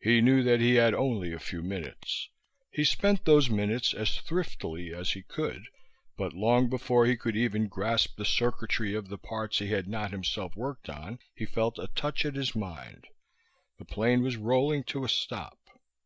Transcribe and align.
He 0.00 0.22
knew 0.22 0.42
that 0.44 0.60
he 0.60 0.76
had 0.76 0.94
only 0.94 1.30
a 1.34 1.38
few 1.38 1.60
minutes. 1.62 2.30
He 2.70 2.84
spent 2.84 3.26
those 3.26 3.50
minutes 3.50 3.92
as 3.92 4.18
thriftily 4.18 4.94
as 4.94 5.10
he 5.12 5.22
could, 5.24 5.64
but 6.16 6.32
long 6.32 6.70
before 6.70 7.04
he 7.04 7.18
could 7.18 7.36
even 7.36 7.68
grasp 7.68 8.16
the 8.16 8.24
circuitry 8.24 8.94
of 8.94 9.08
the 9.10 9.18
parts 9.18 9.58
he 9.58 9.66
had 9.68 9.88
not 9.88 10.10
himself 10.10 10.56
worked 10.56 10.88
on 10.88 11.18
he 11.34 11.44
felt 11.44 11.78
a 11.78 11.88
touch 11.94 12.24
at 12.24 12.34
his 12.34 12.56
mind. 12.56 13.08
The 13.78 13.84
plane 13.84 14.22
was 14.22 14.38
rolling 14.38 14.84
to 14.84 15.04
a 15.04 15.08
stop. 15.10 15.58